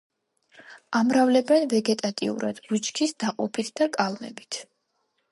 [0.99, 4.59] ამრავლებენ ვეგეტატიურად, ბუჩქის დაყოფით ან კალმებით.